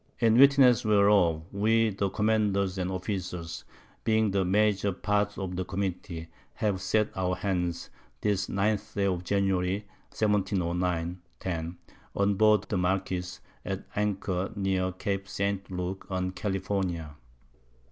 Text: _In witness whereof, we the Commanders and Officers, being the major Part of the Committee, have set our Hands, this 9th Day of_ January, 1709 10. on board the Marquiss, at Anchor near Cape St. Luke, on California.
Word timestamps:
_In 0.19 0.39
witness 0.39 0.83
whereof, 0.83 1.43
we 1.51 1.91
the 1.91 2.09
Commanders 2.09 2.79
and 2.79 2.89
Officers, 2.89 3.65
being 4.03 4.31
the 4.31 4.43
major 4.43 4.91
Part 4.91 5.37
of 5.37 5.55
the 5.55 5.63
Committee, 5.63 6.27
have 6.55 6.81
set 6.81 7.15
our 7.15 7.35
Hands, 7.35 7.91
this 8.21 8.47
9th 8.47 8.95
Day 8.95 9.05
of_ 9.05 9.23
January, 9.23 9.85
1709 10.09 11.21
10. 11.39 11.77
on 12.15 12.33
board 12.33 12.63
the 12.63 12.77
Marquiss, 12.77 13.41
at 13.63 13.85
Anchor 13.95 14.51
near 14.55 14.91
Cape 14.91 15.27
St. 15.27 15.69
Luke, 15.69 16.07
on 16.09 16.31
California. 16.31 17.15